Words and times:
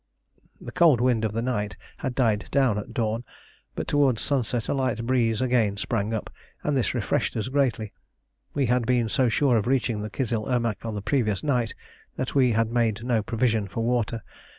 The 0.59 0.71
cold 0.71 0.99
wind 0.99 1.23
of 1.23 1.31
the 1.33 1.43
night 1.43 1.77
had 1.97 2.15
died 2.15 2.47
down 2.49 2.79
at 2.79 2.91
dawn, 2.91 3.23
but 3.75 3.87
towards 3.87 4.23
sunset 4.23 4.67
a 4.67 4.73
light 4.73 5.05
breeze 5.05 5.43
again 5.43 5.77
sprang 5.77 6.11
up, 6.11 6.31
and 6.63 6.75
this 6.75 6.95
refreshed 6.95 7.37
us 7.37 7.49
greatly. 7.49 7.93
We 8.55 8.65
had 8.65 8.87
been 8.87 9.09
so 9.09 9.29
sure 9.29 9.57
of 9.57 9.67
reaching 9.67 10.01
the 10.01 10.09
Kizil 10.09 10.47
Irmak 10.49 10.85
on 10.87 10.95
the 10.95 11.03
previous 11.03 11.43
night 11.43 11.75
that 12.15 12.33
we 12.33 12.53
had 12.53 12.71
made 12.71 13.03
no 13.03 13.21
provision 13.21 13.67
for 13.67 13.83
water. 13.83 14.23